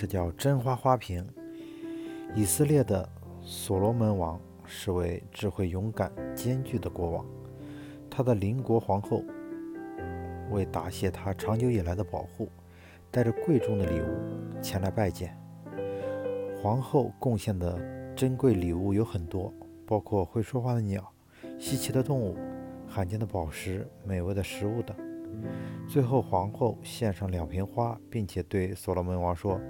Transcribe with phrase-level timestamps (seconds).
[0.00, 1.22] 这叫真花花瓶。
[2.34, 3.06] 以色列的
[3.42, 7.26] 所罗门王是位智慧、勇敢、艰巨的国王，
[8.08, 9.22] 他的邻国皇后
[10.50, 12.48] 为答谢他长久以来的保护，
[13.10, 15.38] 带着贵重的礼物前来拜见。
[16.62, 17.78] 皇后贡献的
[18.16, 19.52] 珍贵礼物有很多，
[19.84, 21.12] 包括会说话的鸟、
[21.58, 22.38] 稀奇的动物、
[22.88, 24.96] 罕见的宝石、美味的食物等。
[25.86, 29.60] 最后，皇后献上两瓶花，并且对所罗门王说：“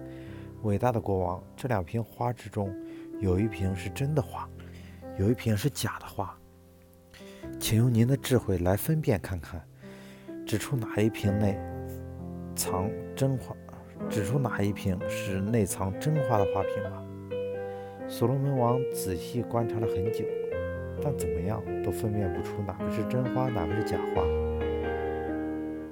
[0.63, 2.75] 伟大的国王，这两瓶花之中，
[3.19, 4.49] 有一瓶是真的花，
[5.19, 6.39] 有一瓶是假的花，
[7.59, 9.63] 请用您的智慧来分辨看看，
[10.47, 11.59] 指出哪一瓶内
[12.55, 13.57] 藏真花，
[14.11, 17.03] 指出哪一瓶是内藏真花的花瓶吧。”
[18.07, 20.25] 所罗门王仔细观察了很久，
[21.03, 24.23] 但怎么样都分辨不出哪个是真花，哪个是假花。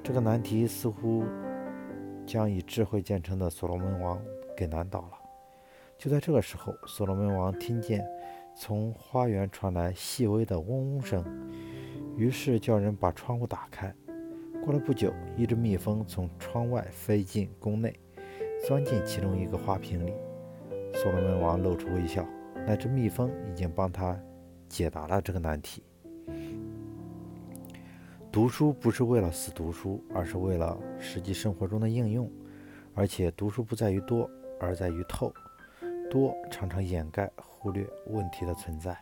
[0.02, 1.24] 这个难题似乎
[2.26, 4.20] 将以智慧见称的所罗门王
[4.58, 5.12] 给难倒了。
[5.96, 8.04] 就在这个时候，所罗门王听见
[8.56, 11.24] 从花园传来细微的嗡嗡声，
[12.16, 13.94] 于是叫人把窗户打开。
[14.64, 17.94] 过了不久，一只蜜蜂从窗外飞进宫内，
[18.66, 20.12] 钻进其中一个花瓶里。
[20.92, 22.26] 所罗门王露出微笑，
[22.66, 24.20] 那只蜜蜂已经帮他
[24.68, 25.84] 解答了这个难题。
[28.32, 32.28] 读书不是为了死读书，而是为了实际生活中的应用。
[32.94, 34.28] 而且读书不在于多，
[34.60, 35.32] 而在于透。
[36.10, 38.96] 多常常掩盖、忽略问题的存在。